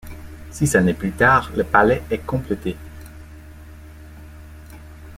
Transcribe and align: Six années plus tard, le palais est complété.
Six 0.49 0.73
années 0.77 0.95
plus 0.95 1.11
tard, 1.11 1.51
le 1.55 1.63
palais 1.63 2.01
est 2.09 2.25
complété. 2.25 2.75